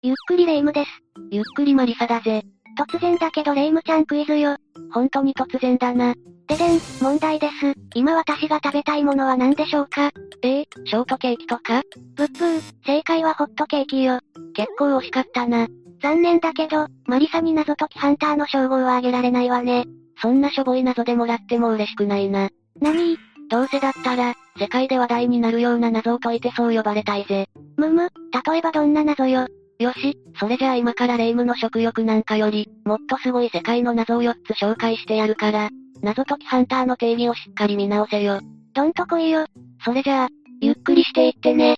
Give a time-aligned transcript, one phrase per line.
[0.00, 0.90] ゆっくりレ夢ムです。
[1.32, 2.44] ゆっくりマリサだぜ。
[2.78, 4.56] 突然だけどレ夢ムちゃんクイズよ。
[4.92, 6.14] 本当に突然だな。
[6.46, 7.74] ででん、問題です。
[7.96, 10.12] 今私が食べたいものは何でしょうか？
[10.42, 11.82] ええショートケーキとか？
[12.14, 14.20] ブッブー、正解はホットケーキよ。
[14.54, 15.66] 結構惜しかったな。
[16.00, 19.84] 残念だけど、マリサに謎解きハンターの称号はあげられないわね。
[20.22, 22.50] そんなしょぼい謎でもらっても嬉しくないな。
[22.80, 23.18] なに
[23.50, 27.48] どうせだったら、世界で話題になるような謎を解いてそう呼ばれたいぜ。
[27.76, 28.10] むむ、
[28.46, 29.48] 例えばどんな謎よ。
[29.78, 35.70] よし、それじゃあ今から霊夢の食欲なんかより、もっとすごい世界の謎を4つ紹介してやるから、
[36.02, 38.40] 謎解きハンターの定義をしっかり見直せよ。
[38.74, 39.46] どんとこいよ。
[39.84, 40.28] それじゃあ、
[40.60, 41.76] ゆっくりしていってね。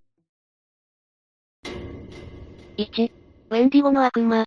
[2.78, 3.12] 1、
[3.50, 4.46] ウェンディゴの悪魔。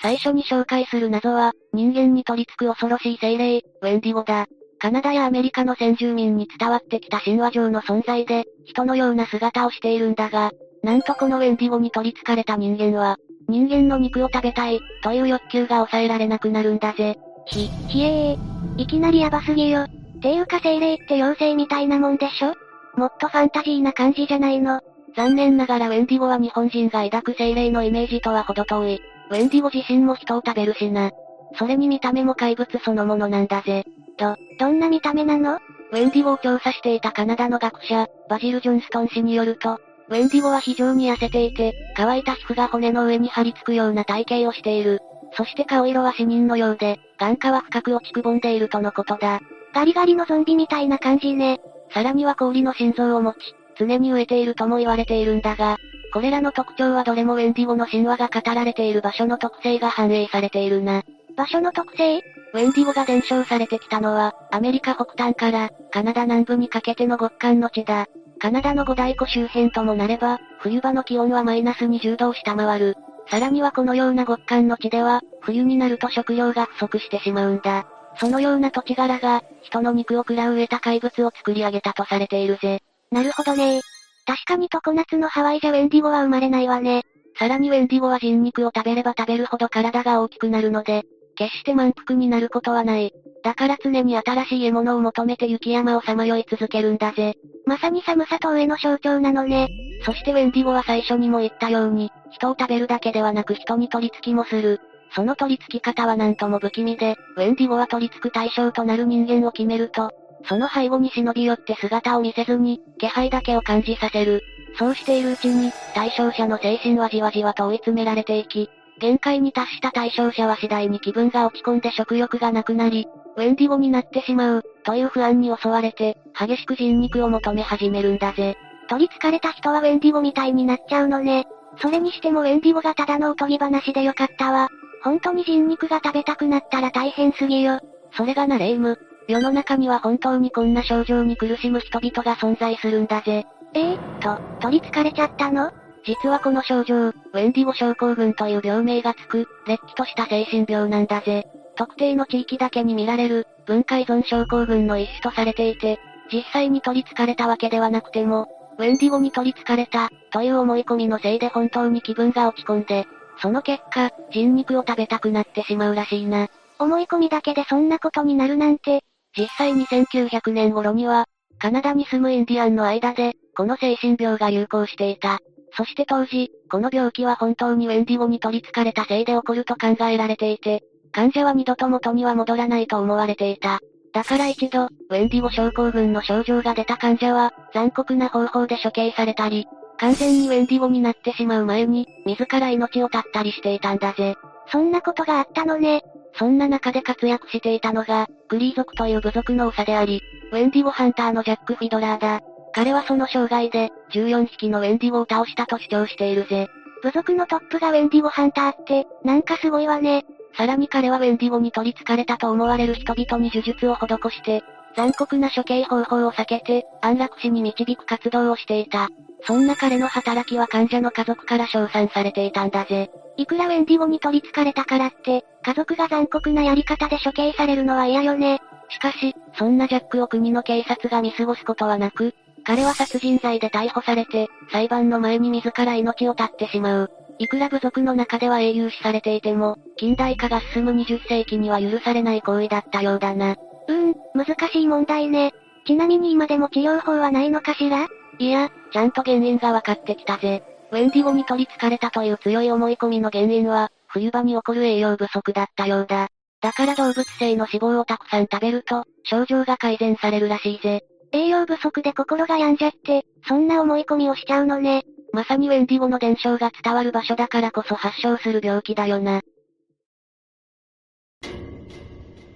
[0.00, 4.46] 最初に紹介する謎は、人間に取り付く恐ろしい精霊、ウェンディゴだ。
[4.78, 10.52] カナダやアメリカの先住民に伝わってきた神話上の存在で、人のような姿をしているんだが、
[10.82, 13.16] なんとこのウェンディゴに取り憑かれた人間は、
[13.48, 17.18] 人間の肉を食べたい、という欲求が抑えられなくなるんだぜ。
[17.46, 18.82] ひ、ひえー。
[18.82, 19.86] いきなりヤバすぎよ。
[20.22, 22.54] ていうか精霊って妖精みたいなもんでしょ？
[22.96, 24.80] もっとファンタジーな感じじゃないの。
[25.16, 29.00] 残念ながらウェンディゴは日本人が抱く精霊のイメージとは程遠い。
[29.30, 31.10] ウェンディゴ自身も人を食べるしな。
[31.58, 33.84] それに見た目も怪物そのものなんだぜ。
[34.18, 35.56] ど、どんな見た目なの？
[35.56, 39.80] ウェンディゴを調査していたカナダの学者、バジル・ジョンストン氏によると、
[40.10, 45.00] ウェンディゴは非常に痩せていて、乾いた皮膚が骨の上に張り付くような体型をしている。
[45.34, 49.40] そして顔色は死人のようで、眼下は深く落ちくぼんでいるとのことだ。
[49.72, 51.60] ガリガリのゾンビみたいな感じね。
[51.94, 53.36] さらには氷の心臓を持ち、
[53.78, 55.76] 常に飢えているとも言われているんだが、
[56.12, 61.04] これらの特徴はどれもウェンディゴの神話が語られている場所の特性が反映されているな。
[61.36, 68.06] 場所の特性ウェンディゴが伝承されてきたのは、アメリカ北端から、カナダ南部にかけての極寒の地だ。
[68.40, 72.96] カナダの五大湖周辺ともなれば、冬場の気温はマイナス20度を下回る。
[73.28, 77.86] さらにはこのような極寒の地では、冬になると食料が不足してしまうんだ。
[78.16, 82.82] そのような土地柄が、人の肉を食らう得た怪物を作り上げたとされているぜ。
[83.12, 83.80] なるほどね
[84.26, 87.04] 確かに常夏のハワイじゃウェンディゴは生まれないわね。
[87.38, 91.04] さらにウェンディゴは人肉を食べれば食べるほど体が大きくなるので、
[91.40, 93.14] 決して満腹になることはない。
[93.42, 97.34] だから常に新しい獲物を求めて雪山をさまよい続けるんだぜ。
[97.64, 99.70] まさに寒さと上の象徴なのね。
[100.04, 104.82] そしてウェンディゴは最初にも言ったように、人を食べるだけではなく人に取り付きもする。
[105.14, 110.10] その取り付き方はなんとも不気味で、ウェンディゴは取り付く対象となる人間を決めると、
[110.44, 114.42] その背後に忍び寄って姿を見せずに、気配だけを感じさせる。
[114.78, 118.68] そうしているうちに、対象者の精神はじわじわと追い詰められていき、
[119.00, 128.56] 限界に達した対象者は次第に気分が落ち込んで食欲がなくなり、ウェンディゴになってしまう、という不安に襲われて、激しく人肉を求め始めるんだぜ。
[128.88, 131.46] 取り憑かれた人はウェンディゴみたいになっちゃうのね。
[131.80, 134.68] それにしてもウェンディゴがただのおとぎ話でよかったわ。
[135.02, 137.80] 本当に人肉が食べたくなったら大変すぎよ。
[138.16, 138.98] それがなレイム。
[139.28, 143.46] 世の中には本当にこんな症状に苦しむ人々が存在するんだぜ。
[143.74, 145.70] ええー、と、取り憑かれちゃったの？
[146.10, 151.46] 実はこの症状、ウェンディゴ症候群という病名がつく、れっきとした精神病なんだぜ。
[151.76, 156.00] 特定の地域だけに見られる、文化依存症候群の一種とされていて、
[156.32, 158.48] 実際に取り憑かれたわけではなくても、
[158.78, 163.06] ウェンディゴに取り憑かれた、という思い込みのせいで本当に気分が落ち込んで、
[163.40, 166.48] その結果、人肉を食べたくなってしまうらしいな。
[166.80, 169.04] 思い込みだけでそんなことになるなんて。
[169.38, 171.26] 実際に1900年頃には、
[171.60, 175.38] カナダに住むインディアンの間で、この精神病が流行していた。
[175.76, 180.82] そして当時、この病気は本当にウェンディゴに取り憑かれたせいで起こると考えられていて、
[181.12, 183.80] 患者は二度と元には戻らないと思われていた。
[184.12, 189.66] だから一度、ウェンディゴ症候群の症状が出た患者は、残酷な方法で処刑されたり、
[189.98, 194.34] 完全にウェンディゴになってしまう前に、自ら命を絶ったりしていたんだぜ。
[194.72, 196.02] そんなことがあったのね。
[196.34, 202.40] そんな中で活躍していたのが、グリー族という部族の長であり、ウェンディゴハンターのジャック・フィドラーだ。
[202.72, 206.68] 彼はその生涯で、14匹のウェンディゴを倒したと主張しているぜ。
[207.02, 210.24] 部族のトップがウェンディゴハンターって、なんかすごいわね。
[210.56, 214.62] さらに彼はウェンディゴに取り憑かれたと思われる人々に呪術を施して、
[214.96, 219.08] 残酷な処刑方法を避けて、安楽死に導く活動をしていた。
[219.46, 223.10] そんな彼の働きは患者の家族から称賛されていたんだぜ。
[223.36, 228.60] いくらウェンディゴに取り憑かれたからって、家族が残酷なやり方で処刑されるのは嫌よね。
[228.90, 232.34] しかし、そんなジャックを国の警察が見過ごすことはなく、
[232.64, 237.10] 彼は殺人罪で逮捕されて、裁判の前に自ら命を絶ってしまう。
[237.38, 243.56] いくら部族の中では英雄視されていても、近代化が進む20世紀には許されない行為だったようだな。
[243.88, 245.52] うーん、難しい問題ね。
[245.86, 248.06] ちなみに今でも治療法はないのかしら？
[248.38, 250.62] いや、ちゃんと原因がわかってきたぜ。
[250.92, 256.28] ウェンディゴに取り憑かれたという強い思い込みの原因は、冬場に起こる栄養不足だったようだ。
[256.60, 261.02] だから動物性の脂肪をたくさん食べると、症状が改善されるらしいぜ。
[261.32, 265.04] 栄養不足で心が病んじゃって、そんな思い込みをしちゃうのね。
[265.32, 269.42] まさにウェンディゴの伝承が伝わる場所だからこそ発症する病気だよな。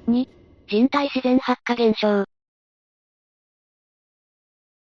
[0.09, 0.29] 2、
[0.69, 2.25] 人体自然発火現象。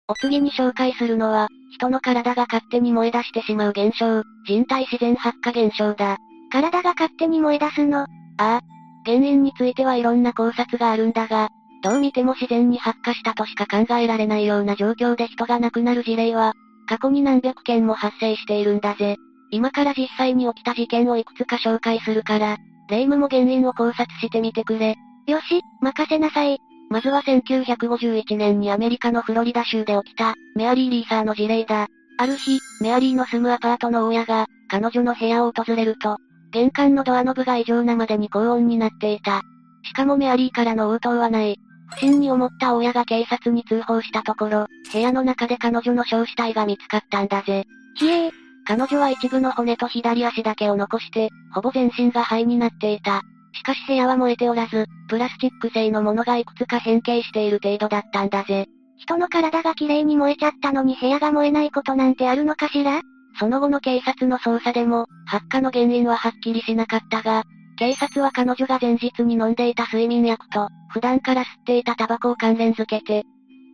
[0.06, 6.18] お次に紹介するのは、人の体が勝手に燃え出してしまう現象、人体自然発火現象だ。
[6.50, 8.00] 体が勝手に燃え出すの？
[8.00, 8.06] あ
[8.38, 8.60] あ。
[9.06, 11.48] 原因についてはいろんな考察があるんだが、
[11.84, 16.54] どう見ても自然に発火したとしか考えられないような状況で人が亡くなる事例は、
[16.88, 19.16] 過去に何百件も発生しているんだぜ。
[19.50, 22.56] 今から実際に起きた事件をいくつか紹介するから、
[22.88, 24.96] 霊夢も原因を考察してみてくれ。
[25.26, 26.58] よし、任せなさい。
[26.88, 31.88] まずは1951年にアメリカのフロリダ州で起きた、メアリー・リーサーの事例だ。
[32.16, 36.16] ある日、メアリーの住むアパートの親が、彼女の部屋を訪れると、
[36.50, 39.42] 玄関のドアノブが異常なまでに高温になっていた。
[39.82, 41.58] しかもメアリーからの応答はない。
[41.90, 47.64] 不審に思った親が警察に通報したところ、部屋の中で彼女の焼死体が見つかったんだぜ。
[47.96, 48.32] ひえー。
[48.66, 53.22] 彼女は一部の骨と左足だけを残して、ほぼ全身が灰になっていた。
[53.52, 58.66] しかし部屋は燃えておらず、プラスチック製のものがいくつか変形している程度だったんだぜ。
[58.96, 63.02] 人の体が綺麗に燃えちゃったのに部屋が燃えないことなんてあるのかしら？
[63.38, 67.44] その後の警察の捜査でも、発火の原因ははっきりしなかったが、
[67.76, 73.24] 警察は彼女が前日に飲んでいた睡眠薬と、普段から吸っていたタバコを関連づけて、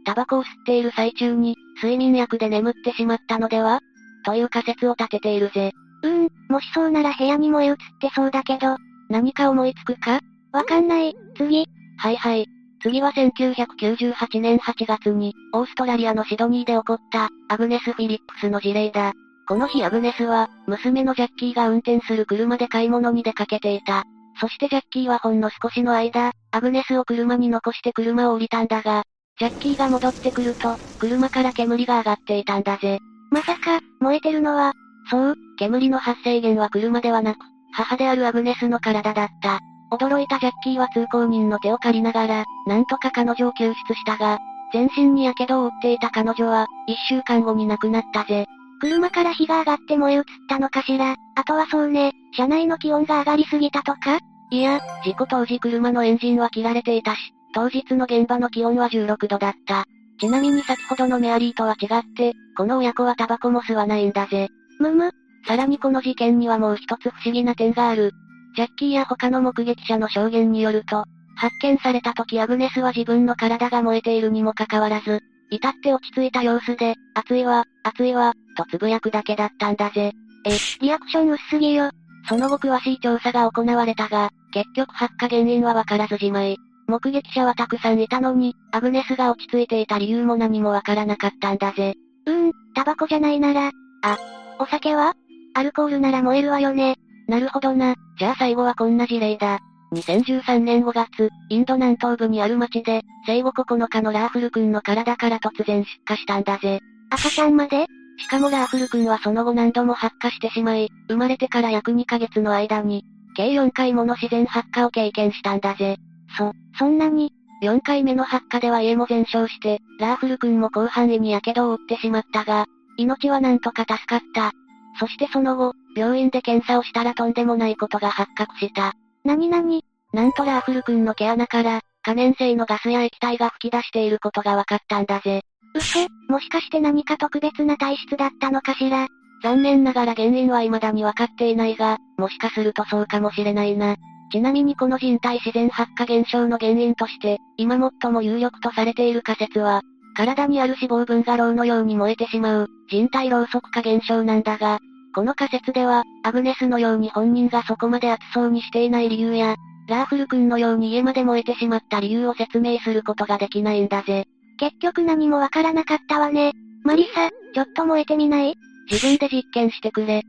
[0.05, 3.81] タバコを吸っている最中に、睡眠薬で眠ってしまったのでは？
[4.25, 5.73] という仮説を立てているぜ。
[6.03, 8.77] うーん、もしそうなら部屋に燃え移ってそうだけど、
[9.09, 10.21] 何か思いつくか？
[10.53, 11.67] わかんない、次。
[11.99, 12.47] はいはい。
[12.83, 19.13] 次は1998年8月に、オーストラリアのシドニーで起こった、アグネス・フィリップスの事例だ。
[19.51, 24.05] この日アグネスは、娘のジャッキーが運転する車で買い物に出かけていた。
[24.41, 29.03] そしてジャッキーはほんの少しの間、アグネスを車に残して車を降りたんだが、
[29.41, 33.01] ジャッキーが戻ってくると、車から煙が上がっていたんだぜ。
[33.33, 34.73] まさか、燃えてるのは、
[35.11, 37.39] そう、煙の発生源は車ではなく、
[37.73, 39.59] 母であるアグネスの体だった。
[39.91, 44.39] 驚いたジャッキーは通行人の手を借りながら、なんとか彼女を救出したが、
[44.73, 48.47] 全身に火傷を負っていた彼女は、一週間後に亡くなったぜ。
[48.81, 54.19] 車から火が上がって燃え移ったのかしらあとはそうね、車内の気温が上がりすぎたとか？
[54.51, 57.19] いや、事故当時車のエンジンは切られていたし、
[57.55, 59.85] 当日の現場の気温は16度だった。
[60.19, 64.49] ちなみに先ほどのメアリーとは違って、この親子はタバコも吸わないんだぜ。
[64.79, 65.13] むむ、
[65.47, 68.13] さらにこの事件にはもう一つ不思議な点がある。
[68.57, 71.05] ジャッキーや他の目撃者の証言によると、
[71.37, 80.13] 発見された時アグネスは自分の体が燃えているにもかかわらず、至って落ち着いた様子で、熱いわ、熱いわ、とつぶやくだけだったんだぜ。
[80.47, 80.51] え、
[80.81, 81.91] リアクション薄すぎよ。
[82.29, 86.57] その後詳しい調査が行われたが、結局発火原因はわからずじまい。
[86.87, 91.95] 目撃者はたくさんいたのに、アグネスが落ち着いていた理由も何もわからなかったんだぜ。
[92.27, 93.71] うーん、タバコじゃないなら、
[94.03, 94.19] あ、
[94.59, 95.15] お酒は？
[95.55, 96.97] アルコールなら燃えるわよね。
[97.29, 97.95] なるほどな。
[98.19, 99.61] じゃあ最後はこんな事例だ。
[99.93, 106.81] 2013年5月、インド南東部にある町で、生後9日のラーフル君の体から突然出火したんだぜ。
[107.11, 107.87] 赤ちゃんまで？
[108.19, 113.05] しかもラーフル君はその後何度も発火してしまい、生まれてから約2ヶ月の間に、
[113.35, 115.97] 計4回もの自然発火を経験したんだぜ。
[116.37, 117.33] そ、そんなに
[117.63, 122.67] ?4 回目の発火では家も全焼して、ラーフル君も広範囲に火傷を負ってしまったが、
[122.97, 124.53] 命はなんとか助かった。
[125.01, 128.95] そしてその後、病院で検査をしたらとんでもないことが発覚した。
[129.25, 135.43] なになになんとラーフル君の毛穴から、可燃性のガスや液体が吹き出していることが分かったんだぜ。
[135.75, 139.07] 嘘もしかして何か特別な体質だったのかしら？
[139.43, 143.97] 残念ながら原因は未だに分かっていないが、もしかするとそうかもしれないな。
[144.33, 149.83] ちなみにこの人体自然発火現象の原因として、今最も有力とされている仮説は、
[150.17, 154.79] 体にある脂肪分が炉のように燃えてしまう、人体ろうそく化現象なんだが、
[155.15, 159.57] この仮説では、アグネスのように本人がそこまで熱そうにしていない理由や、
[159.89, 164.27] ラーフル君のように家まで燃えてしまった理由を説明することができないんだぜ。
[164.59, 166.53] 結局何もわからなかったわね。
[166.85, 168.55] マリサ、ちょっと燃えてみない？
[168.91, 170.23] 自分で実験してくれ。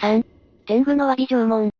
[0.00, 0.24] 3.
[0.66, 1.70] 天狗の詫び縄文。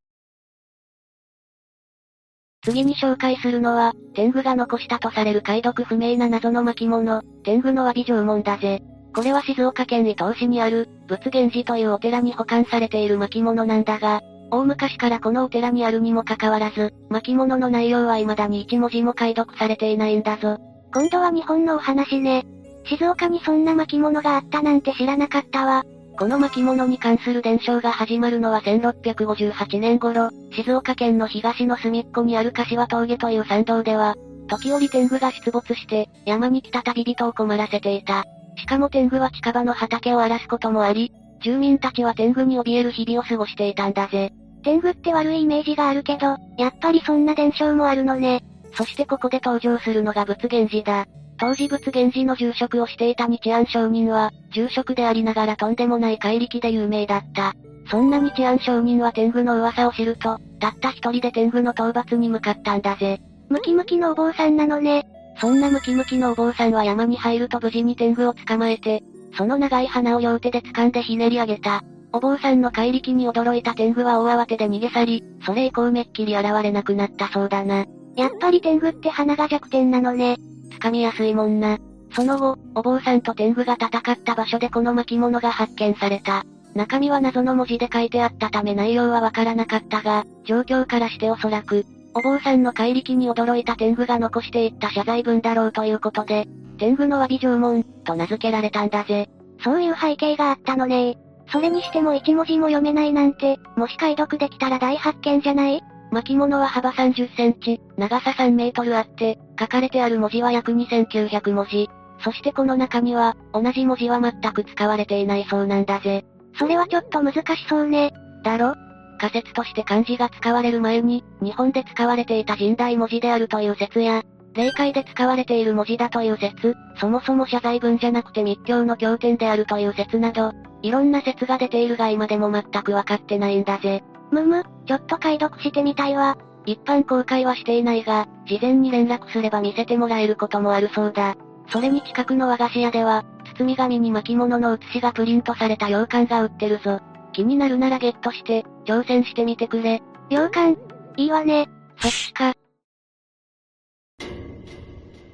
[2.64, 8.82] 次に紹介するのは、天狗が残したとされる解読不明な謎の巻物、天狗の詫び縄文だぜ。
[9.14, 20.58] これは静岡県伊東市にある、仏源寺というお寺に保管されている巻物なんだが、大昔からこのお寺にあるにもかかわらず、巻物の内容は未だに一文字も解読されていないんだぞ。
[20.94, 22.44] 今度は日本のお話ね。
[22.84, 25.84] 静岡にそんな巻物があったなんて知らなかったわ。
[26.18, 34.16] この巻物に関する伝承が始まるのは1658年頃、静岡県の東の隅っこにある柏峠という山道では、
[34.48, 38.24] 時折天狗が出没して、山に来た旅人を困らせていた。
[38.56, 44.32] しかも天狗は近場の畑を荒らすこともあり、住民たちは天狗に怯える日々を過ごしていたんだぜ。
[44.62, 48.42] 天狗って悪いイメージがあるけど、やっぱりそんな伝承もあるのね。
[48.74, 51.06] そしてここで登場するのが仏源寺だ。
[51.38, 57.54] 当時仏源寺の住職をしていた日安上人は、住職でありながらとんでもない怪力で有名だった。
[57.90, 63.20] そんな日安上人は天狗の噂を知ると、たった一人で天狗の討伐に向かったんだぜ。
[63.48, 65.04] ムキムキのお坊さんなのね。
[65.38, 69.02] そんなムキムキのお坊さんは山に入ると無事に天狗を捕まえて、
[69.36, 71.82] その長い鼻を両手で掴んでひねり上げた。
[72.12, 77.86] お坊さんの怪力に驚いた天狗は大慌てで逃げ去り、それ以降めっきり現れなくなったそうだな。
[78.16, 80.36] やっぱり天狗って鼻が弱点なのね。
[80.78, 81.78] 掴みやすいもんな。
[82.14, 86.44] その後、お坊さんと天狗が戦った場所でこの巻物が発見された。
[86.74, 96.46] 中身は謎の文字で書いてあったため内容はわからなかったが、状況からしておそらく、お坊さんの怪力に驚いた天狗が残していった謝罪文だろうということで、
[96.78, 99.28] 天狗の詫び縄文、と名付けられたんだぜ。
[99.62, 101.16] そういう背景があったのね
[101.50, 105.82] それにしても一文字も読めないなんて、もし解読できたら大発見じゃない？
[106.10, 111.88] 巻物は幅30センチ、長さ3メートルあって、書かれてある文字は約2900文字。
[112.24, 116.24] そしてこの中には、同じ文字は全く使われていないそうなんだぜ。
[116.58, 118.12] それはちょっと難しそうね。
[118.44, 118.74] だろ？
[119.22, 130.50] 仮説として漢字が使われる前に、日本で使われていた神代文字であるという説や、霊界で使われている文字だという説、そもそも謝罪文じゃなくて密教の経典であるという説など、
[130.82, 134.02] いろんな説が出ているが今でも全くわかってないんだぜ。
[134.32, 136.36] むむ、ちょっと解読してみたいわ。
[136.66, 141.36] 一般公開はしていないが、事前に連絡すれば見せてもらえることもあるそうだ。
[141.68, 143.24] それに近くの和菓子屋では、
[143.56, 147.00] 包み紙に巻物の写しがプリントされた羊羹が売ってるぞ。
[147.32, 150.02] 気になるならゲットして、挑戦してみてくれ。
[150.28, 150.78] 羊羹
[151.16, 151.68] いいわね。
[151.98, 152.52] そっちか。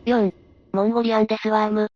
[0.06, 0.32] 4.
[0.72, 1.88] モンゴリアンデスワーム。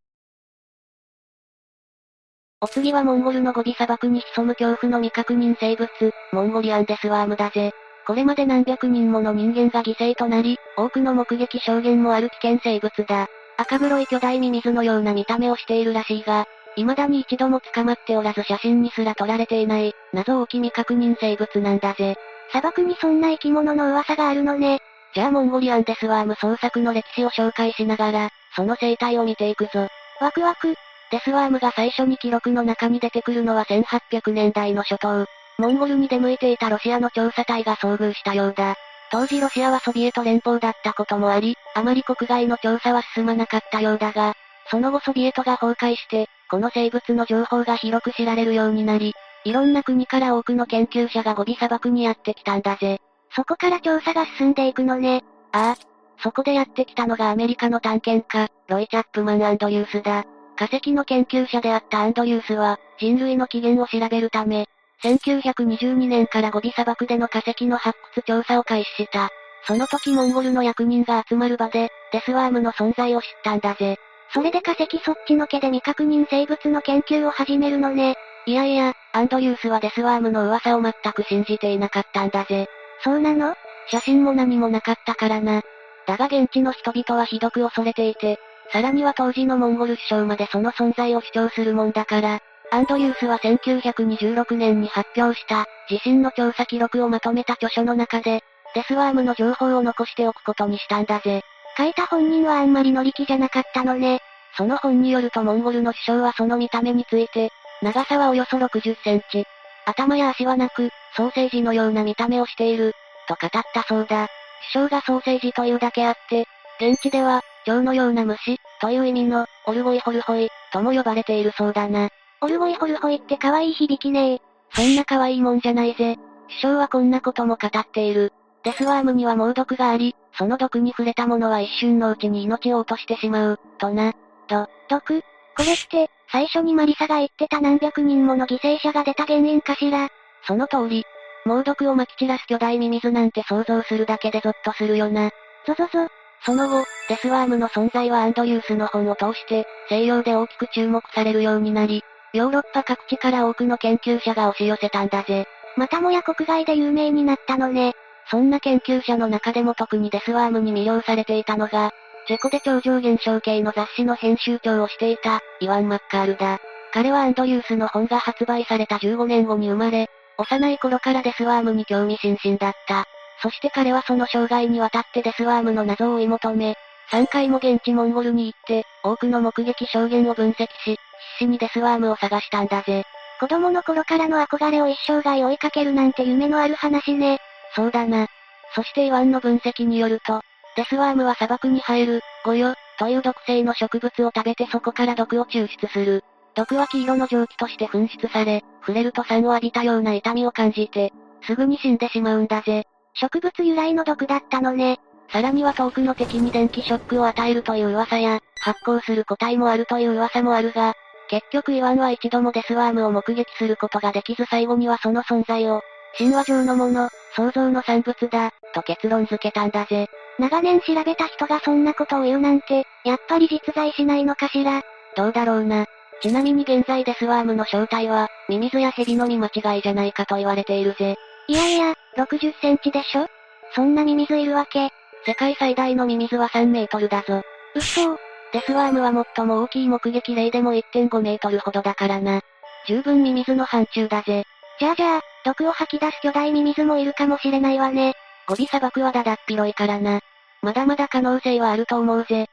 [2.60, 5.88] お次はモンゴルのゴビ砂漠に潜む恐怖の未確認生物、
[6.32, 7.72] モンゴリアンデスワームだぜ。
[8.06, 13.28] これまで何百人もの人間が犠牲となり、多くの目撃証言もある危険生物だ。
[13.56, 22.16] 赤黒い巨大ミミズのような見た目をしているらしいが、未だに一度も捕まっておらず写真にすら撮られていない、謎多き未確認生物なんだぜ。
[22.50, 24.80] 砂漠にそんな生き物の噂があるのね。
[25.14, 29.88] じゃあモンゴリアンデスワーム創作の歴史を紹介しながら、その生態を見ていくぞ。
[30.20, 30.74] ワクワク。
[31.10, 35.26] デスワームが最初に記録の中に出てくるのは1800年代の初頭。
[35.58, 38.76] モンゴルに出向いていたロシアの調査隊が遭遇したようだ。
[39.10, 44.34] 当時ロシアはソビエト連邦だったこともあり、あまり国外の調査は進まなかったようだが、
[44.70, 53.00] その後ソビエトが崩壊して、この生物の情報が広く知られるようになり、いろんな国から多くの研究者がゴビ砂漠にやってきたんだぜ。
[53.34, 55.24] そこから調査が進んでいくのね。
[55.52, 56.22] ああ。
[56.22, 60.26] そこでやってきたのがアメリカの探検家、ロイ・チャップマン・アンドリュースだ。
[60.56, 64.68] 化石の研究者であったアンドリュースは、人類の起源を調べるため、
[65.04, 69.30] 1922年からゴビ砂漠での化石の発掘調査を開始した。
[69.66, 73.96] その時モンゴルの役人が集まる場で、デスワームの存在を知ったんだぜ。
[74.32, 78.16] それで化石そっちのけで未確認生物の研究を始めるのね。
[78.46, 82.66] いやいや、アンドリュースはデスワームの噂を全く信じていなかったんだぜ。
[83.04, 83.54] そうなの？
[83.90, 85.62] 写真も何もなかったからな。
[86.06, 88.38] だが現地の人々はひどく恐れていて、
[88.72, 98.42] さらには当時のモンゴル首相までその存在を主張するもんだから、アンドリュースは1926年に発表した、自身の調査記録をまとめた著書の中で、
[98.74, 101.42] デスワームの情報を残しておくことにしたんだぜ。
[101.76, 104.20] 書いた本人はあんまり乗り気じゃなかったのね。
[104.56, 107.50] その本によるとモンゴルの首相はその見た目について、
[107.80, 109.44] 長さはおよそ60センチ。
[109.86, 112.92] 頭や足はなく、ソーセージのような見た目をしている、
[113.28, 114.28] と語ったそうだ。
[114.72, 116.46] 首相がソーセージというだけあって、
[116.80, 122.10] 現地では、蝶のような虫、という意味の、オルゴイホルホイ、とも呼ばれているそうだな。
[122.40, 124.40] オルゴイホルホイって可愛い響きねえ
[124.74, 126.16] そんな可愛いもんじゃないぜ。
[126.48, 128.32] 首相はこんなことも語っている。
[128.64, 134.12] デスワームには猛毒があり、その毒に触れた者は一瞬のうちに命を落としてしまう、とな。
[134.46, 135.22] と、毒
[135.56, 140.08] これって、最初にマリサが言ってた何百人もの犠牲者が出た原因かしら？
[140.46, 141.04] その通り。
[141.44, 145.30] 猛毒を撒き散らす巨大ミミズなんて想像するだけでゾッとするよな。
[145.66, 146.08] ゾゾゾ。
[146.44, 152.02] その後、デスワームの存在はアンドリュースの本を通して、西洋で大きく注目されるようになり、
[152.32, 155.46] ヨーロッパ各地から多くの研究者が押し寄せたんだぜ。
[155.76, 157.94] またもや国外で有名になったのね。
[158.30, 161.92] そんな研究者の中でも特にデスワームに魅了されていたのが、
[162.26, 166.58] チェコで超常現象系の雑誌の編集長をしていた、イワン・マッカールだ。
[166.92, 173.04] 彼はアンドリュースの本が発売された15年後に生まれ、幼い頃からデスワームに興味津々だった。
[173.42, 176.76] そして彼はその生涯にわたってデスワームの謎を追い求め、
[177.10, 180.98] 3回も現地モンゴルに行って、多くの目撃証言を分析し、必
[181.38, 183.04] 死にデスワームを探したんだぜ。
[183.40, 187.40] 子供の頃からの憧れを一生涯追いかけるなんて夢のある話ね。
[187.74, 188.26] そうだな。
[188.74, 190.40] そしてイワンの分析によると、
[190.76, 196.24] デスワームは砂漠に生える、ゴヨ、という毒性の植物を食べてそこから毒を抽出する。
[196.54, 201.12] 毒は黄色の蒸気として噴出され、触れると酸を浴びたような痛みを感じて、
[201.46, 202.84] すぐに死んでしまうんだぜ。
[203.14, 204.98] 植物由来の毒だったのね。
[205.30, 210.94] さらには遠くの敵に電気ショックを与えるという噂や、発光する個体もあるという噂もあるが、
[211.28, 215.80] 結局イワンは一度もデスワームを目撃することができず最後にはその存在を、
[216.18, 220.08] 神話上のもの、創造の産物だ、と結論付けたんだぜ。
[220.38, 224.82] 長年調べた人がそんなことを言うなんて、やっぱり実在しないのかしら。
[225.16, 225.86] どうだろうな。
[226.22, 231.16] ちなみに現在デスワームの正体は、ミミズやヘビの見間違いじゃないかと言われているぜ。
[231.48, 233.26] いやいや、60センチでしょ？
[233.74, 234.90] そんなミミズいるわけ。
[235.26, 237.42] 世界最大のミミズは3メートルだぞ。
[237.74, 238.16] 嘘
[238.52, 242.40] デスワームは最も大きい目撃例でも1.5メートルほどだからな。
[242.86, 244.44] 十分ミミズの範疇だぜ。
[244.82, 248.14] じゃあじゃあ、毒を吐き出す巨大ミミズもいるかもしれないわね。
[248.48, 250.18] ゴビ砂漠はだだっ広いからな。
[250.60, 252.46] まだまだ可能性はあると思うぜ。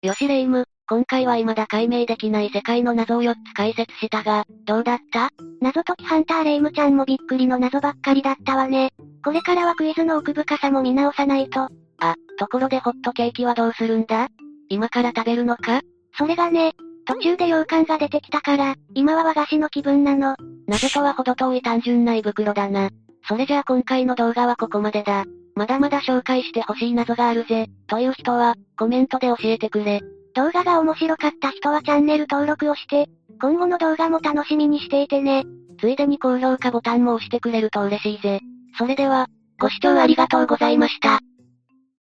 [0.00, 5.28] よしレイム、今回は未だ解明できない世界の謎を4つ解説したが、どうだった？
[5.60, 8.94] 謎解きハンターレイムちゃんもびっくりの謎ばっかりだったわね。
[9.22, 11.68] これからはクイズの奥深さも見直さないと。
[11.98, 14.28] あ、ところでホットケーキはどうするんだ？
[14.70, 15.82] 今から食べるのか？
[16.16, 16.72] それがね、
[17.08, 20.36] 途中で洋館が出てきたから、今は和菓子の気分なの。
[20.66, 22.90] 謎とは程遠い単純な胃袋だな。
[23.26, 25.24] それじゃあ今回の動画はここまでだ。
[25.54, 27.68] まだまだ紹介してほしい謎があるぜ。
[27.86, 30.02] という人は、コメントで教えてくれ。
[30.34, 33.08] 動画が面白かった人はチャンネル登録をして、
[33.40, 35.44] 今後の動画も楽しみにしていてね。
[35.80, 38.40] ついでに高評価ボタンも押してくれると嬉しいぜ。
[38.76, 41.20] それでは、ご視聴ありがとうございました。